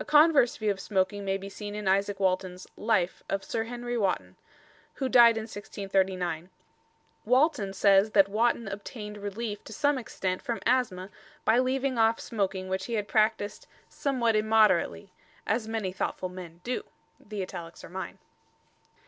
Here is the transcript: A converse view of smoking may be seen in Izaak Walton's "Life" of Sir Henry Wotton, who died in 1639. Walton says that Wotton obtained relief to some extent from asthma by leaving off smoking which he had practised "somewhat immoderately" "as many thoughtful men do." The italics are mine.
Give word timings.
A 0.00 0.04
converse 0.04 0.56
view 0.56 0.72
of 0.72 0.80
smoking 0.80 1.24
may 1.24 1.36
be 1.36 1.48
seen 1.48 1.76
in 1.76 1.84
Izaak 1.86 2.18
Walton's 2.18 2.66
"Life" 2.76 3.22
of 3.28 3.44
Sir 3.44 3.62
Henry 3.62 3.96
Wotton, 3.96 4.34
who 4.94 5.08
died 5.08 5.36
in 5.36 5.42
1639. 5.42 6.50
Walton 7.24 7.72
says 7.72 8.10
that 8.10 8.26
Wotton 8.28 8.66
obtained 8.66 9.18
relief 9.18 9.62
to 9.62 9.72
some 9.72 9.98
extent 9.98 10.42
from 10.42 10.58
asthma 10.66 11.10
by 11.44 11.60
leaving 11.60 11.96
off 11.96 12.18
smoking 12.18 12.66
which 12.66 12.86
he 12.86 12.94
had 12.94 13.06
practised 13.06 13.68
"somewhat 13.88 14.34
immoderately" 14.34 15.12
"as 15.46 15.68
many 15.68 15.92
thoughtful 15.92 16.28
men 16.28 16.60
do." 16.64 16.82
The 17.20 17.40
italics 17.42 17.84
are 17.84 17.88
mine. 17.88 18.18